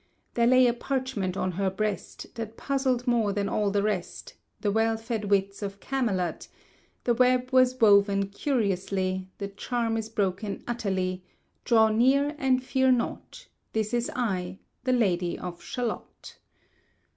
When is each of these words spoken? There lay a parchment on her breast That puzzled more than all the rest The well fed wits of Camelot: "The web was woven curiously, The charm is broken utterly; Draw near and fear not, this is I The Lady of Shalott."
There 0.33 0.47
lay 0.47 0.65
a 0.65 0.73
parchment 0.73 1.37
on 1.37 1.51
her 1.51 1.69
breast 1.69 2.33
That 2.33 2.57
puzzled 2.57 3.05
more 3.05 3.31
than 3.33 3.47
all 3.47 3.69
the 3.69 3.83
rest 3.83 4.33
The 4.61 4.71
well 4.71 4.97
fed 4.97 5.25
wits 5.25 5.61
of 5.61 5.79
Camelot: 5.79 6.47
"The 7.03 7.13
web 7.13 7.51
was 7.53 7.79
woven 7.79 8.29
curiously, 8.29 9.29
The 9.37 9.47
charm 9.49 9.97
is 9.97 10.09
broken 10.09 10.63
utterly; 10.67 11.23
Draw 11.65 11.89
near 11.89 12.33
and 12.39 12.63
fear 12.63 12.91
not, 12.91 13.47
this 13.73 13.93
is 13.93 14.09
I 14.15 14.57
The 14.85 14.93
Lady 14.93 15.37
of 15.37 15.61
Shalott." 15.61 16.39